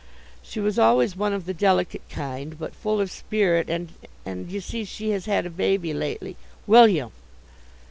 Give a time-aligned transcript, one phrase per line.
[0.41, 3.91] "She was always one of the delicate kind, but full of spirit, and
[4.25, 7.11] and you see she has had a baby lately" "William!"